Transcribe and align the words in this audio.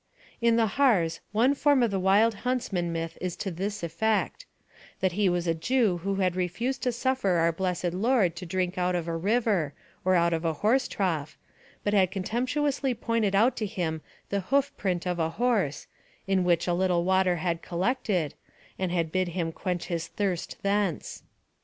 In 0.41 0.55
the 0.55 0.65
Harz 0.81 1.19
one 1.31 1.53
form 1.53 1.83
of 1.83 1.91
the 1.91 1.99
Wild 1.99 2.33
Huntsman 2.41 2.91
myth 2.91 3.19
is 3.21 3.35
to 3.35 3.51
this 3.51 3.83
effect: 3.83 4.47
that 4.99 5.11
he 5.11 5.29
was 5.29 5.45
a 5.45 5.53
Jew 5.53 5.97
who 5.97 6.15
had 6.15 6.35
refused 6.35 6.81
to 6.81 6.91
suffer 6.91 7.33
our 7.35 7.51
Blessed 7.51 7.93
Lord 7.93 8.35
to 8.37 8.45
drink 8.47 8.79
out 8.79 8.95
of 8.95 9.07
a 9.07 9.15
river, 9.15 9.75
or 10.03 10.15
out 10.15 10.33
of 10.33 10.43
a 10.43 10.53
horse 10.65 10.87
trough, 10.87 11.37
but 11.83 11.93
had 11.93 12.09
contemptuously 12.09 12.95
pointed 12.95 13.35
out 13.35 13.55
to 13.57 13.67
Him 13.67 14.01
the 14.29 14.39
hoof 14.41 14.75
print 14.75 15.05
of 15.05 15.19
a 15.19 15.29
horse, 15.29 15.85
in 16.25 16.43
which 16.43 16.65
a 16.65 16.73
little 16.73 17.03
water 17.03 17.35
had 17.35 17.61
collected, 17.61 18.33
and 18.79 18.91
had 18.91 19.11
bid 19.11 19.27
Him 19.27 19.51
quench 19.51 19.85
His 19.85 20.07
thirst 20.07 20.57
thence. 20.63 21.21